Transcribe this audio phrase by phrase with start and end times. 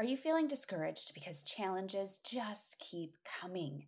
[0.00, 3.84] Are you feeling discouraged because challenges just keep coming?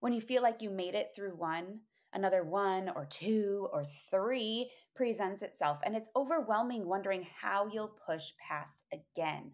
[0.00, 1.80] When you feel like you made it through one,
[2.14, 8.30] another one or two or three presents itself, and it's overwhelming wondering how you'll push
[8.48, 9.50] past again.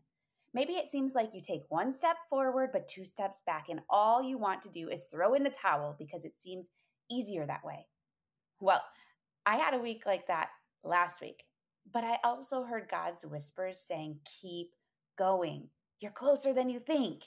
[0.54, 4.22] Maybe it seems like you take one step forward but two steps back, and all
[4.22, 6.68] you want to do is throw in the towel because it seems
[7.10, 7.88] easier that way.
[8.60, 8.84] Well,
[9.46, 10.50] I had a week like that
[10.84, 11.42] last week,
[11.92, 14.68] but I also heard God's whispers saying, Keep
[15.16, 15.70] going.
[16.00, 17.24] You're closer than you think.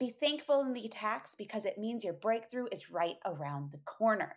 [0.00, 4.36] Be thankful in the attacks because it means your breakthrough is right around the corner.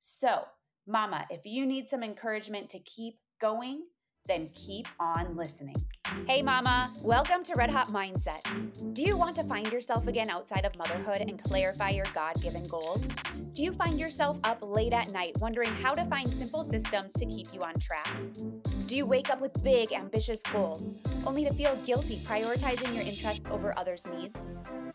[0.00, 0.42] So,
[0.86, 3.84] Mama, if you need some encouragement to keep going,
[4.26, 5.76] then keep on listening.
[6.22, 8.94] Hey, Mama, welcome to Red Hot Mindset.
[8.94, 12.66] Do you want to find yourself again outside of motherhood and clarify your God given
[12.66, 13.04] goals?
[13.52, 17.26] Do you find yourself up late at night wondering how to find simple systems to
[17.26, 18.08] keep you on track?
[18.86, 20.88] Do you wake up with big, ambitious goals
[21.26, 24.38] only to feel guilty prioritizing your interests over others' needs?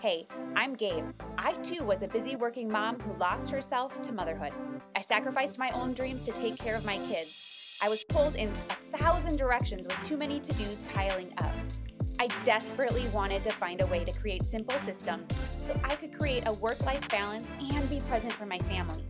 [0.02, 1.06] Hey, I'm Gabe.
[1.38, 4.54] I too was a busy working mom who lost herself to motherhood.
[4.96, 7.49] I sacrificed my own dreams to take care of my kids
[7.82, 11.54] I was pulled in a thousand directions with too many to dos piling up.
[12.20, 16.44] I desperately wanted to find a way to create simple systems so I could create
[16.46, 19.06] a work life balance and be present for my family.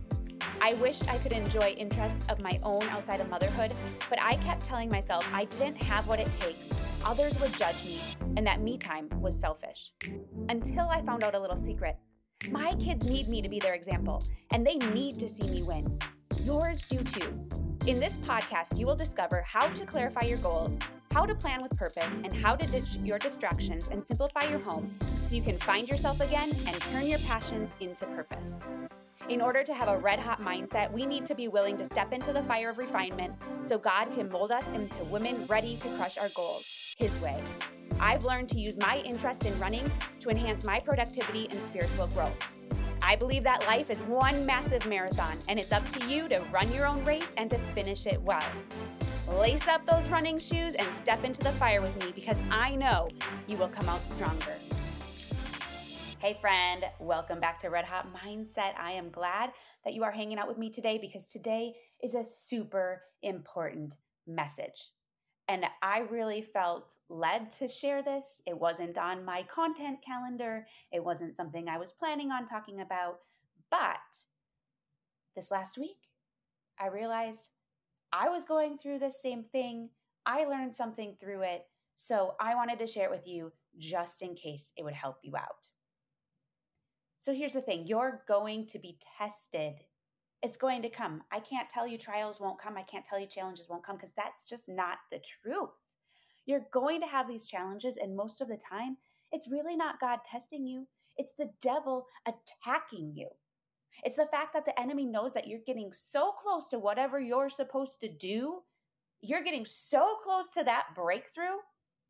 [0.60, 3.72] I wished I could enjoy interests of my own outside of motherhood,
[4.08, 6.68] but I kept telling myself I didn't have what it takes,
[7.04, 7.98] others would judge me,
[8.36, 9.92] and that me time was selfish.
[10.48, 11.96] Until I found out a little secret.
[12.50, 15.98] My kids need me to be their example, and they need to see me win.
[16.44, 17.48] Yours do too.
[17.90, 20.78] In this podcast, you will discover how to clarify your goals,
[21.10, 24.94] how to plan with purpose, and how to ditch your distractions and simplify your home
[25.24, 28.54] so you can find yourself again and turn your passions into purpose.
[29.28, 32.12] In order to have a red hot mindset, we need to be willing to step
[32.12, 36.16] into the fire of refinement so God can mold us into women ready to crush
[36.16, 37.42] our goals His way.
[37.98, 42.52] I've learned to use my interest in running to enhance my productivity and spiritual growth.
[43.02, 46.70] I believe that life is one massive marathon, and it's up to you to run
[46.72, 48.44] your own race and to finish it well.
[49.28, 53.08] Lace up those running shoes and step into the fire with me because I know
[53.46, 54.54] you will come out stronger.
[56.18, 58.78] Hey, friend, welcome back to Red Hot Mindset.
[58.78, 59.52] I am glad
[59.84, 63.94] that you are hanging out with me today because today is a super important
[64.26, 64.90] message.
[65.50, 68.40] And I really felt led to share this.
[68.46, 73.18] It wasn't on my content calendar, it wasn't something I was planning on talking about.
[73.68, 73.98] But
[75.34, 76.06] this last week,
[76.78, 77.50] I realized
[78.12, 79.90] I was going through the same thing.
[80.24, 81.66] I learned something through it.
[81.96, 85.36] So I wanted to share it with you just in case it would help you
[85.36, 85.68] out.
[87.18, 89.74] So here's the thing you're going to be tested
[90.42, 91.22] it's going to come.
[91.30, 92.76] I can't tell you trials won't come.
[92.76, 95.70] I can't tell you challenges won't come because that's just not the truth.
[96.46, 98.96] You're going to have these challenges, and most of the time,
[99.32, 100.86] it's really not God testing you,
[101.16, 103.28] it's the devil attacking you.
[104.04, 107.50] It's the fact that the enemy knows that you're getting so close to whatever you're
[107.50, 108.60] supposed to do.
[109.20, 111.58] You're getting so close to that breakthrough,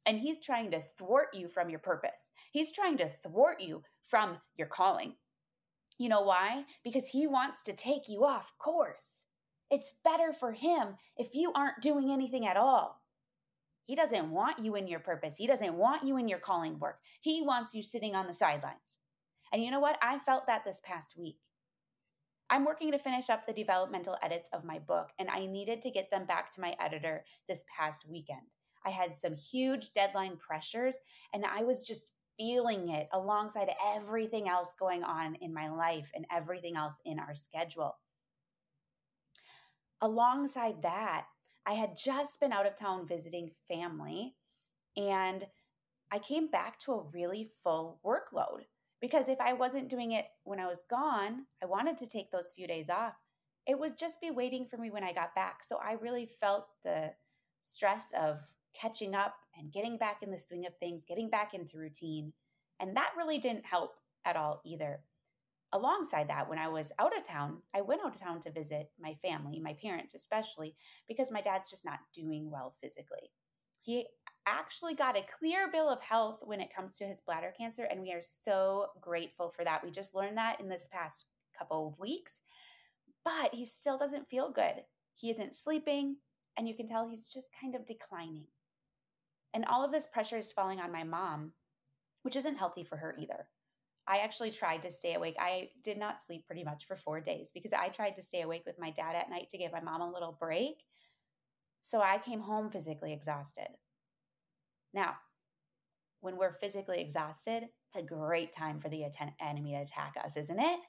[0.06, 2.30] and he's trying to thwart you from your purpose.
[2.52, 5.14] He's trying to thwart you from your calling.
[6.00, 6.64] You know why?
[6.82, 9.26] Because he wants to take you off course.
[9.70, 13.02] It's better for him if you aren't doing anything at all.
[13.84, 15.36] He doesn't want you in your purpose.
[15.36, 17.00] He doesn't want you in your calling work.
[17.20, 18.96] He wants you sitting on the sidelines.
[19.52, 19.98] And you know what?
[20.00, 21.36] I felt that this past week.
[22.48, 25.90] I'm working to finish up the developmental edits of my book, and I needed to
[25.90, 28.46] get them back to my editor this past weekend.
[28.86, 30.96] I had some huge deadline pressures,
[31.34, 36.24] and I was just feeling it alongside everything else going on in my life and
[36.34, 37.98] everything else in our schedule.
[40.00, 41.26] Alongside that,
[41.66, 44.36] I had just been out of town visiting family
[44.96, 45.44] and
[46.10, 48.62] I came back to a really full workload
[49.02, 52.52] because if I wasn't doing it when I was gone, I wanted to take those
[52.56, 53.16] few days off.
[53.66, 55.62] It would just be waiting for me when I got back.
[55.62, 57.10] So I really felt the
[57.60, 58.38] stress of
[58.74, 62.32] catching up and getting back in the swing of things, getting back into routine.
[62.80, 65.00] And that really didn't help at all either.
[65.72, 68.90] Alongside that, when I was out of town, I went out of town to visit
[68.98, 70.74] my family, my parents especially,
[71.06, 73.30] because my dad's just not doing well physically.
[73.82, 74.06] He
[74.46, 78.00] actually got a clear bill of health when it comes to his bladder cancer, and
[78.02, 79.84] we are so grateful for that.
[79.84, 82.40] We just learned that in this past couple of weeks,
[83.24, 84.82] but he still doesn't feel good.
[85.14, 86.16] He isn't sleeping,
[86.56, 88.46] and you can tell he's just kind of declining.
[89.54, 91.52] And all of this pressure is falling on my mom,
[92.22, 93.48] which isn't healthy for her either.
[94.06, 95.36] I actually tried to stay awake.
[95.38, 98.64] I did not sleep pretty much for four days because I tried to stay awake
[98.66, 100.82] with my dad at night to give my mom a little break.
[101.82, 103.68] So I came home physically exhausted.
[104.92, 105.14] Now,
[106.20, 109.04] when we're physically exhausted, it's a great time for the
[109.40, 110.80] enemy to attack us, isn't it?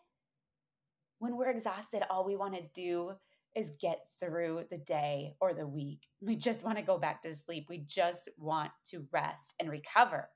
[1.19, 3.13] When we're exhausted, all we want to do
[3.55, 6.07] is get through the day or the week.
[6.21, 7.67] We just want to go back to sleep.
[7.69, 10.29] We just want to rest and recover.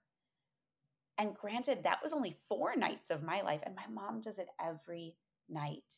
[1.18, 4.50] And granted, that was only four nights of my life, and my mom does it
[4.62, 5.16] every
[5.48, 5.96] night.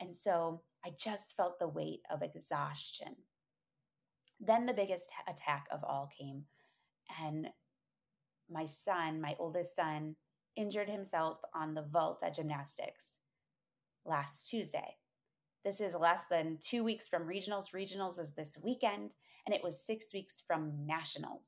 [0.00, 3.16] And so I just felt the weight of exhaustion.
[4.38, 6.44] Then the biggest attack of all came,
[7.22, 7.48] and
[8.50, 10.16] my son, my oldest son,
[10.56, 13.18] injured himself on the vault at gymnastics
[14.04, 14.96] last Tuesday.
[15.64, 17.72] This is less than two weeks from regionals.
[17.74, 19.14] Regionals is this weekend,
[19.46, 21.44] and it was six weeks from nationals.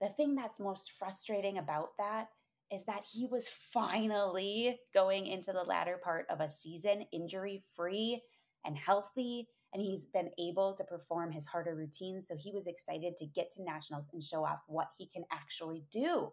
[0.00, 2.28] The thing that's most frustrating about that
[2.72, 8.22] is that he was finally going into the latter part of a season injury free
[8.64, 12.28] and healthy, and he's been able to perform his harder routines.
[12.28, 15.84] So he was excited to get to nationals and show off what he can actually
[15.90, 16.32] do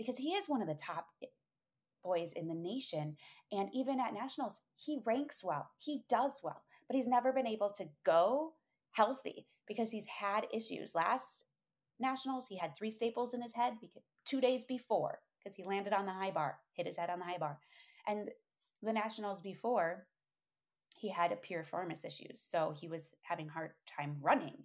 [0.00, 1.06] because he is one of the top
[2.02, 3.16] boys in the nation.
[3.52, 7.70] And even at nationals, he ranks well, he does well, but he's never been able
[7.70, 8.52] to go
[8.92, 10.94] healthy because he's had issues.
[10.94, 11.44] Last
[11.98, 13.74] nationals, he had three staples in his head
[14.24, 17.24] two days before because he landed on the high bar, hit his head on the
[17.24, 17.58] high bar.
[18.06, 18.30] And
[18.82, 20.06] the nationals before,
[20.96, 22.40] he had a piriformis issues.
[22.40, 24.56] So he was having hard time running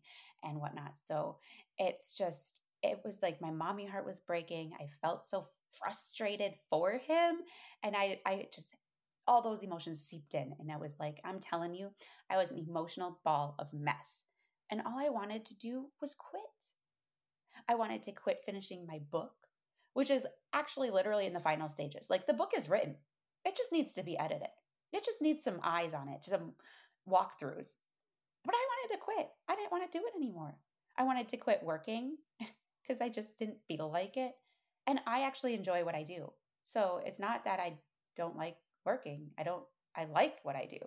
[0.43, 0.93] and whatnot.
[0.97, 1.37] So
[1.77, 4.71] it's just, it was like my mommy heart was breaking.
[4.79, 5.47] I felt so
[5.79, 7.37] frustrated for him.
[7.83, 8.67] And I, I just,
[9.27, 10.53] all those emotions seeped in.
[10.59, 11.91] And I was like, I'm telling you,
[12.29, 14.25] I was an emotional ball of mess.
[14.71, 16.41] And all I wanted to do was quit.
[17.67, 19.33] I wanted to quit finishing my book,
[19.93, 22.09] which is actually literally in the final stages.
[22.09, 22.95] Like the book is written,
[23.43, 24.47] it just needs to be edited.
[24.91, 26.53] It just needs some eyes on it, some
[27.09, 27.75] walkthroughs.
[28.43, 29.29] But I wanted to quit.
[29.47, 30.55] I didn't want to do it anymore.
[30.97, 34.33] I wanted to quit working because I just didn't feel like it.
[34.87, 36.31] And I actually enjoy what I do.
[36.63, 37.73] So it's not that I
[38.15, 39.31] don't like working.
[39.37, 39.63] I don't,
[39.95, 40.79] I like what I do.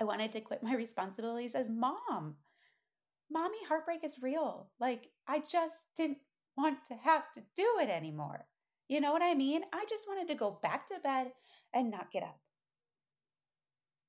[0.00, 2.36] I wanted to quit my responsibilities as mom.
[3.30, 4.68] Mommy heartbreak is real.
[4.80, 6.18] Like, I just didn't
[6.56, 8.46] want to have to do it anymore.
[8.88, 9.62] You know what I mean?
[9.72, 11.32] I just wanted to go back to bed
[11.74, 12.38] and not get up.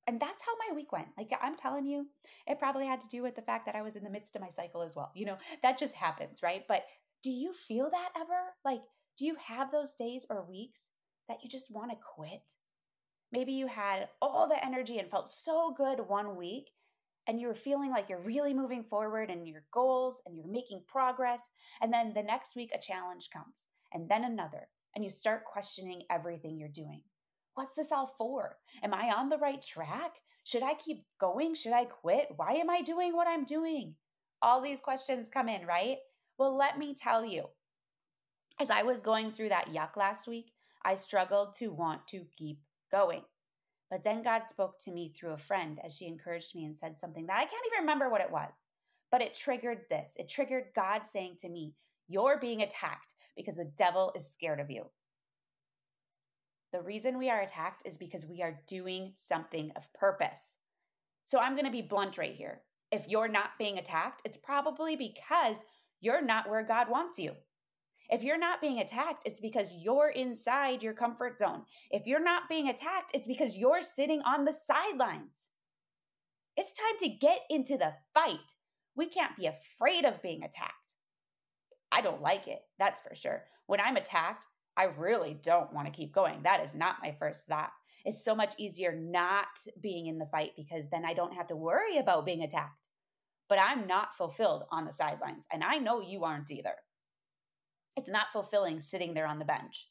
[0.07, 1.09] And that's how my week went.
[1.17, 2.07] Like I'm telling you,
[2.47, 4.41] it probably had to do with the fact that I was in the midst of
[4.41, 5.11] my cycle as well.
[5.13, 6.63] You know, that just happens, right?
[6.67, 6.85] But
[7.23, 8.53] do you feel that ever?
[8.63, 8.81] Like,
[9.17, 10.89] do you have those days or weeks
[11.27, 12.53] that you just want to quit?
[13.31, 16.71] Maybe you had all the energy and felt so good one week,
[17.27, 21.43] and you're feeling like you're really moving forward in your goals and you're making progress.
[21.81, 26.03] And then the next week, a challenge comes, and then another, and you start questioning
[26.09, 27.01] everything you're doing.
[27.53, 28.57] What's this all for?
[28.83, 30.13] Am I on the right track?
[30.45, 31.53] Should I keep going?
[31.53, 32.29] Should I quit?
[32.37, 33.95] Why am I doing what I'm doing?
[34.41, 35.97] All these questions come in, right?
[36.39, 37.43] Well, let me tell you,
[38.61, 40.53] as I was going through that yuck last week,
[40.85, 43.23] I struggled to want to keep going.
[43.91, 46.97] But then God spoke to me through a friend as she encouraged me and said
[46.97, 48.55] something that I can't even remember what it was.
[49.11, 50.15] But it triggered this.
[50.17, 51.73] It triggered God saying to me,
[52.07, 54.85] You're being attacked because the devil is scared of you.
[56.71, 60.55] The reason we are attacked is because we are doing something of purpose.
[61.25, 62.61] So I'm going to be blunt right here.
[62.91, 65.63] If you're not being attacked, it's probably because
[66.01, 67.33] you're not where God wants you.
[68.09, 71.63] If you're not being attacked, it's because you're inside your comfort zone.
[71.91, 75.47] If you're not being attacked, it's because you're sitting on the sidelines.
[76.57, 78.37] It's time to get into the fight.
[78.95, 80.73] We can't be afraid of being attacked.
[81.91, 83.43] I don't like it, that's for sure.
[83.67, 86.41] When I'm attacked, I really don't want to keep going.
[86.43, 87.71] That is not my first thought.
[88.05, 89.47] It's so much easier not
[89.81, 92.88] being in the fight because then I don't have to worry about being attacked.
[93.49, 96.75] But I'm not fulfilled on the sidelines, and I know you aren't either.
[97.97, 99.89] It's not fulfilling sitting there on the bench.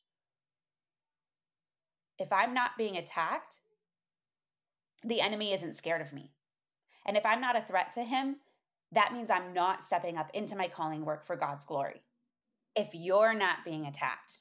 [2.18, 3.58] If I'm not being attacked,
[5.04, 6.32] the enemy isn't scared of me.
[7.06, 8.36] And if I'm not a threat to him,
[8.92, 12.02] that means I'm not stepping up into my calling work for God's glory.
[12.74, 14.38] If you're not being attacked,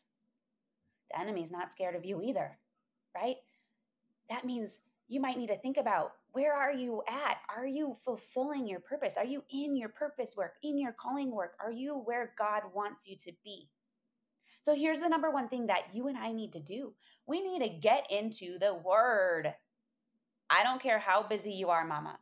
[1.12, 2.57] the enemy's not scared of you either,
[3.15, 3.38] right?
[4.29, 7.38] That means you might need to think about where are you at?
[7.50, 9.15] Are you fulfilling your purpose?
[9.17, 11.53] Are you in your purpose work, in your calling work?
[11.60, 13.70] Are you where God wants you to be?
[14.62, 16.94] So here's the number one thing that you and I need to do
[17.25, 19.51] we need to get into the word.
[20.48, 22.20] I don't care how busy you are, mama.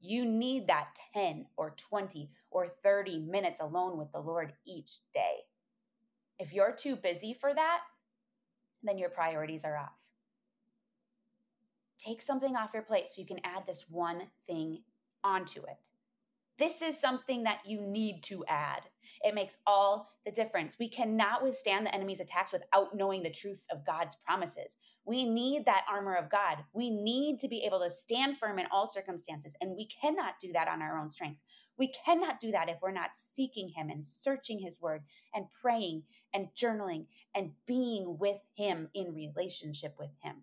[0.00, 5.38] You need that 10 or 20 or 30 minutes alone with the Lord each day.
[6.38, 7.80] If you're too busy for that,
[8.84, 10.07] then your priorities are off.
[11.98, 14.82] Take something off your plate so you can add this one thing
[15.24, 15.88] onto it.
[16.58, 18.82] This is something that you need to add.
[19.22, 20.76] It makes all the difference.
[20.76, 24.78] We cannot withstand the enemy's attacks without knowing the truths of God's promises.
[25.04, 26.58] We need that armor of God.
[26.72, 30.52] We need to be able to stand firm in all circumstances, and we cannot do
[30.52, 31.40] that on our own strength.
[31.78, 35.02] We cannot do that if we're not seeking Him and searching His Word
[35.34, 36.02] and praying
[36.34, 40.42] and journaling and being with Him in relationship with Him.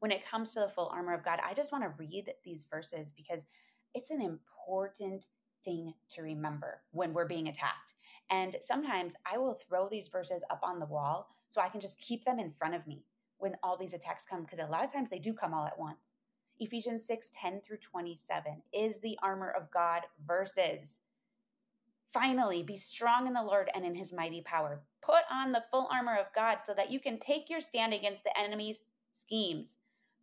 [0.00, 2.66] When it comes to the full armor of God, I just want to read these
[2.70, 3.46] verses because
[3.94, 5.26] it's an important
[5.64, 7.94] thing to remember when we're being attacked.
[8.30, 12.00] And sometimes I will throw these verses up on the wall so I can just
[12.00, 13.04] keep them in front of me
[13.38, 15.78] when all these attacks come, because a lot of times they do come all at
[15.78, 16.12] once.
[16.58, 21.00] Ephesians 6 10 through 27 is the armor of God verses.
[22.12, 24.82] Finally, be strong in the Lord and in his mighty power.
[25.00, 28.24] Put on the full armor of God so that you can take your stand against
[28.24, 28.80] the enemy's
[29.10, 29.76] schemes.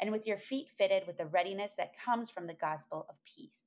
[0.00, 3.64] and with your feet fitted with the readiness that comes from the gospel of peace.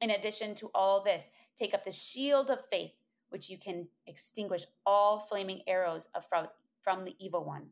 [0.00, 2.92] In addition to all this, take up the shield of faith,
[3.30, 6.46] which you can extinguish all flaming arrows from,
[6.82, 7.66] from the evil one.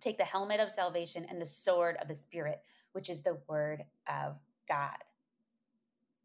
[0.00, 2.60] Take the helmet of salvation and the sword of the Spirit,
[2.92, 4.36] which is the word of
[4.68, 4.96] God.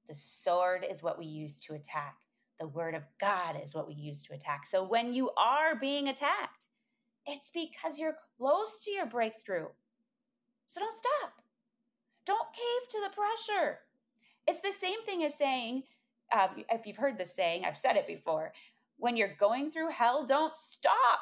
[0.07, 2.15] The sword is what we use to attack.
[2.59, 4.65] The word of God is what we use to attack.
[4.65, 6.67] So when you are being attacked,
[7.25, 9.67] it's because you're close to your breakthrough.
[10.65, 11.33] So don't stop.
[12.25, 13.79] Don't cave to the pressure.
[14.47, 15.83] It's the same thing as saying,
[16.31, 18.51] uh, if you've heard this saying, I've said it before
[18.97, 21.19] when you're going through hell, don't stop.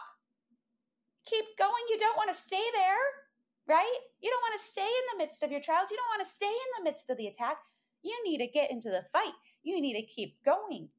[1.26, 1.72] Keep going.
[1.90, 3.98] You don't want to stay there, right?
[4.22, 5.90] You don't want to stay in the midst of your trials.
[5.90, 7.58] You don't want to stay in the midst of the attack.
[8.02, 9.34] You need to get into the fight.
[9.64, 10.90] You need to keep going.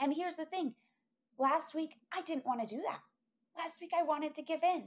[0.00, 0.74] And here's the thing
[1.38, 3.00] last week, I didn't want to do that.
[3.56, 4.84] Last week, I wanted to give in.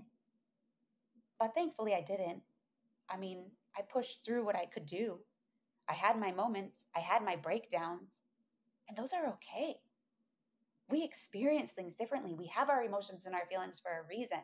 [1.39, 2.41] But thankfully, I didn't.
[3.09, 5.19] I mean, I pushed through what I could do.
[5.87, 8.23] I had my moments, I had my breakdowns,
[8.87, 9.75] and those are okay.
[10.89, 12.33] We experience things differently.
[12.33, 14.39] We have our emotions and our feelings for a reason.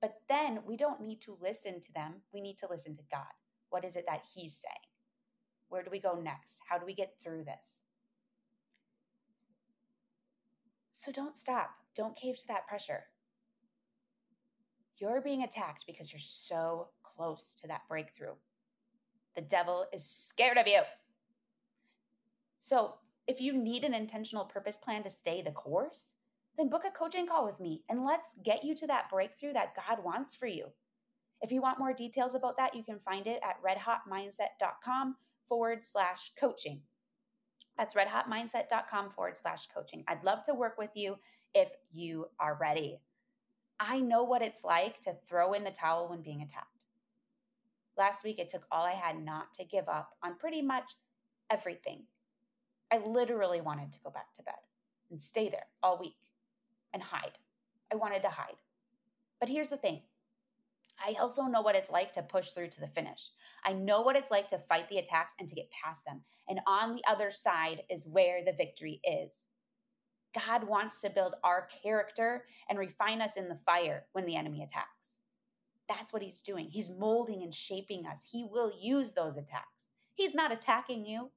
[0.00, 2.22] But then we don't need to listen to them.
[2.32, 3.32] We need to listen to God.
[3.70, 4.74] What is it that He's saying?
[5.68, 6.60] Where do we go next?
[6.68, 7.82] How do we get through this?
[10.90, 11.70] So don't stop.
[11.94, 13.04] Don't cave to that pressure.
[15.00, 18.34] You're being attacked because you're so close to that breakthrough.
[19.34, 20.82] The devil is scared of you.
[22.58, 22.94] So,
[23.26, 26.14] if you need an intentional purpose plan to stay the course,
[26.58, 29.74] then book a coaching call with me and let's get you to that breakthrough that
[29.74, 30.66] God wants for you.
[31.40, 35.16] If you want more details about that, you can find it at redhotmindset.com
[35.48, 36.82] forward slash coaching.
[37.78, 40.04] That's redhotmindset.com forward slash coaching.
[40.06, 41.16] I'd love to work with you
[41.54, 43.00] if you are ready.
[43.80, 46.84] I know what it's like to throw in the towel when being attacked.
[47.96, 50.92] Last week, it took all I had not to give up on pretty much
[51.50, 52.02] everything.
[52.92, 54.54] I literally wanted to go back to bed
[55.10, 56.18] and stay there all week
[56.92, 57.38] and hide.
[57.90, 58.56] I wanted to hide.
[59.40, 60.02] But here's the thing
[61.02, 63.30] I also know what it's like to push through to the finish.
[63.64, 66.20] I know what it's like to fight the attacks and to get past them.
[66.48, 69.46] And on the other side is where the victory is.
[70.34, 74.62] God wants to build our character and refine us in the fire when the enemy
[74.62, 75.16] attacks.
[75.88, 76.68] That's what he's doing.
[76.70, 78.24] He's molding and shaping us.
[78.30, 79.90] He will use those attacks.
[80.14, 81.30] He's not attacking you,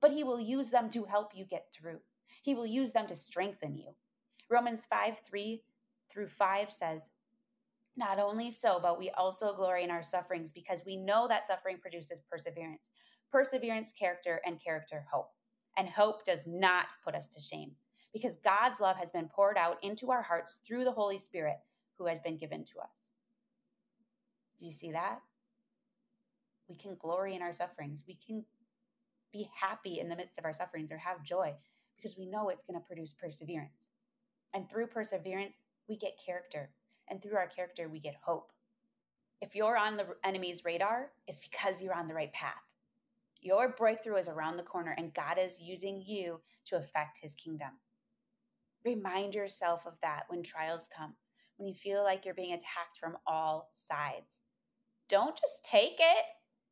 [0.00, 2.00] but he will use them to help you get through.
[2.42, 3.94] He will use them to strengthen you.
[4.50, 5.62] Romans 5 3
[6.10, 7.10] through 5 says,
[7.96, 11.78] Not only so, but we also glory in our sufferings because we know that suffering
[11.80, 12.90] produces perseverance.
[13.32, 15.30] Perseverance, character, and character, hope.
[15.76, 17.72] And hope does not put us to shame
[18.12, 21.56] because God's love has been poured out into our hearts through the Holy Spirit
[21.98, 23.10] who has been given to us.
[24.58, 25.20] Do you see that?
[26.68, 28.04] We can glory in our sufferings.
[28.06, 28.44] We can
[29.32, 31.54] be happy in the midst of our sufferings or have joy
[31.96, 33.88] because we know it's going to produce perseverance.
[34.54, 36.70] And through perseverance, we get character.
[37.08, 38.52] And through our character, we get hope.
[39.40, 42.54] If you're on the enemy's radar, it's because you're on the right path.
[43.40, 47.70] Your breakthrough is around the corner, and God is using you to affect his kingdom.
[48.88, 51.12] Remind yourself of that when trials come,
[51.58, 54.40] when you feel like you're being attacked from all sides.
[55.10, 56.24] Don't just take it.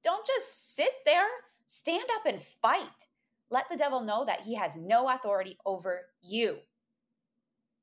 [0.02, 1.26] Don't just sit there.
[1.66, 3.04] Stand up and fight.
[3.50, 6.56] Let the devil know that he has no authority over you.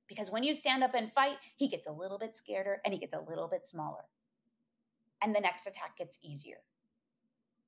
[0.07, 2.99] Because when you stand up and fight, he gets a little bit scareder and he
[2.99, 4.05] gets a little bit smaller.
[5.21, 6.57] And the next attack gets easier.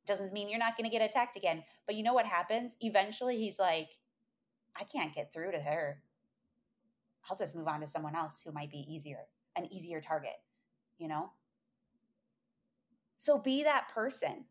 [0.07, 1.63] Doesn't mean you're not going to get attacked again.
[1.85, 2.75] But you know what happens?
[2.81, 3.89] Eventually, he's like,
[4.75, 6.01] I can't get through to her.
[7.29, 9.19] I'll just move on to someone else who might be easier,
[9.55, 10.35] an easier target,
[10.97, 11.31] you know?
[13.17, 14.45] So be that person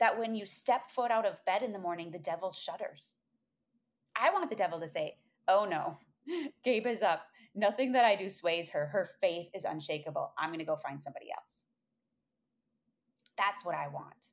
[0.00, 3.14] that when you step foot out of bed in the morning, the devil shudders.
[4.16, 5.16] I want the devil to say,
[5.48, 5.98] Oh no,
[6.64, 7.26] Gabe is up.
[7.54, 8.86] Nothing that I do sways her.
[8.86, 10.32] Her faith is unshakable.
[10.38, 11.64] I'm going to go find somebody else.
[13.36, 14.28] That's what I want.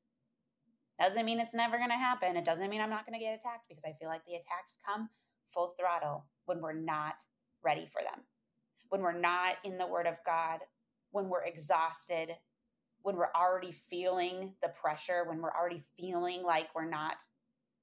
[0.99, 2.35] Doesn't mean it's never going to happen.
[2.35, 4.77] It doesn't mean I'm not going to get attacked because I feel like the attacks
[4.85, 5.09] come
[5.53, 7.15] full throttle when we're not
[7.63, 8.23] ready for them,
[8.89, 10.59] when we're not in the Word of God,
[11.11, 12.29] when we're exhausted,
[13.03, 17.23] when we're already feeling the pressure, when we're already feeling like we're not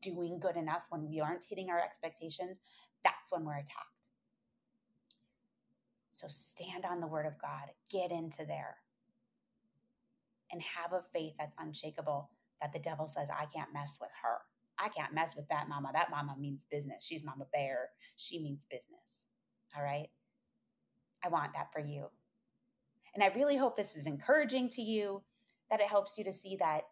[0.00, 2.60] doing good enough, when we aren't hitting our expectations,
[3.04, 4.08] that's when we're attacked.
[6.10, 8.76] So stand on the word of God, get into there,
[10.50, 14.38] and have a faith that's unshakable that the devil says, I can't mess with her.
[14.78, 15.90] I can't mess with that mama.
[15.92, 17.04] That mama means business.
[17.04, 17.90] She's mama bear.
[18.16, 19.26] She means business.
[19.76, 20.08] All right.
[21.24, 22.06] I want that for you.
[23.14, 25.22] And I really hope this is encouraging to you,
[25.70, 26.82] that it helps you to see that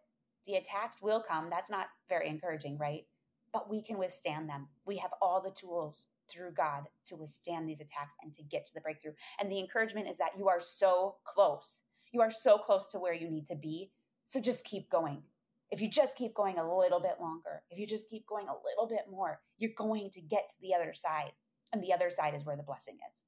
[0.45, 1.49] the attacks will come.
[1.49, 3.05] That's not very encouraging, right?
[3.53, 4.67] But we can withstand them.
[4.85, 8.73] We have all the tools through God to withstand these attacks and to get to
[8.73, 9.13] the breakthrough.
[9.39, 11.81] And the encouragement is that you are so close.
[12.11, 13.91] You are so close to where you need to be.
[14.25, 15.21] So just keep going.
[15.69, 18.53] If you just keep going a little bit longer, if you just keep going a
[18.53, 21.31] little bit more, you're going to get to the other side.
[21.73, 23.23] And the other side is where the blessing is.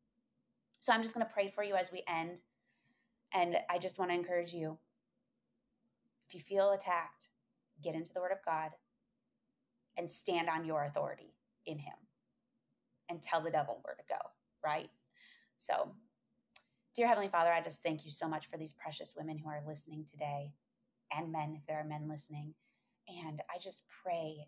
[0.80, 2.40] So I'm just going to pray for you as we end.
[3.34, 4.78] And I just want to encourage you
[6.28, 7.28] if you feel attacked,
[7.84, 8.72] get into the Word of God
[9.98, 11.34] and stand on your authority
[11.66, 11.96] in Him
[13.10, 14.20] and tell the devil where to go,
[14.64, 14.90] right?
[15.58, 15.92] So,
[16.96, 19.64] dear Heavenly Father, I just thank you so much for these precious women who are
[19.68, 20.54] listening today
[21.16, 22.54] and men, if there are men listening.
[23.08, 24.48] And I just pray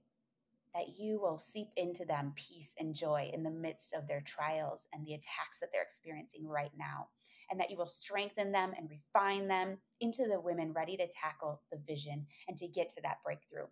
[0.74, 4.88] that you will seep into them peace and joy in the midst of their trials
[4.93, 7.08] and the attacks that they're experiencing right now
[7.50, 11.62] and that you will strengthen them and refine them into the women ready to tackle
[11.71, 13.67] the vision and to get to that breakthrough.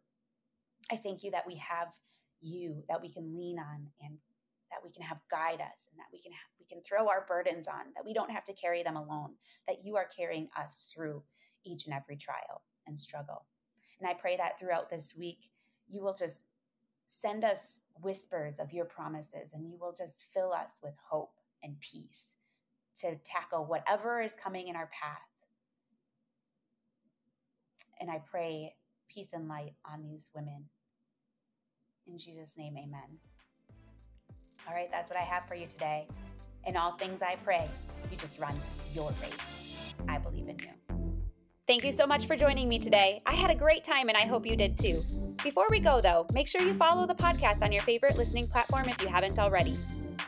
[0.92, 1.88] I thank you that we have
[2.42, 4.18] you that we can lean on and
[4.72, 7.68] that we can have guide us and that we can we can throw our burdens
[7.68, 9.34] on that we don't have to carry them alone
[9.68, 11.22] that you are carrying us through
[11.66, 13.46] each and every trial and struggle
[14.02, 15.50] and i pray that throughout this week
[15.90, 16.46] you will just
[17.06, 21.80] send us whispers of your promises and you will just fill us with hope and
[21.80, 22.36] peace
[23.02, 25.18] to tackle whatever is coming in our path.
[28.00, 28.76] And I pray
[29.10, 30.66] peace and light on these women.
[32.08, 33.18] In Jesus' name, amen.
[34.68, 36.08] All right, that's what I have for you today.
[36.66, 37.68] In all things I pray,
[38.12, 38.54] you just run
[38.94, 39.96] your race.
[40.08, 40.89] I believe in you.
[41.70, 43.22] Thank you so much for joining me today.
[43.28, 45.04] I had a great time and I hope you did too.
[45.44, 48.90] Before we go, though, make sure you follow the podcast on your favorite listening platform
[48.90, 49.78] if you haven't already.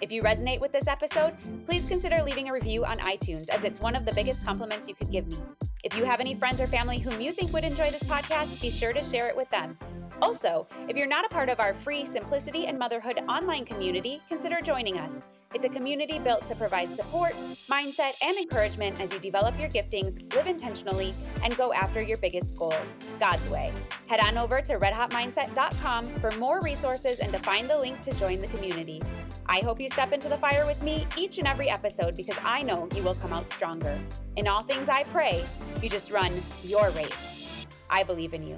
[0.01, 1.34] If you resonate with this episode,
[1.65, 4.93] please consider leaving a review on iTunes, as it's one of the biggest compliments you
[4.93, 5.38] could give me.
[5.84, 8.69] If you have any friends or family whom you think would enjoy this podcast, be
[8.69, 9.80] sure to share it with them.
[10.21, 14.62] Also, if you're not a part of our free Simplicity and Motherhood online community, consider
[14.62, 15.23] joining us.
[15.53, 17.33] It's a community built to provide support,
[17.69, 22.57] mindset, and encouragement as you develop your giftings, live intentionally, and go after your biggest
[22.57, 23.73] goals God's way.
[24.07, 28.39] Head on over to redhotmindset.com for more resources and to find the link to join
[28.39, 29.01] the community.
[29.45, 32.61] I hope you step into the fire with me each and every episode because I
[32.61, 33.99] know you will come out stronger.
[34.37, 35.43] In all things I pray,
[35.81, 36.31] you just run
[36.63, 37.67] your race.
[37.89, 38.57] I believe in you.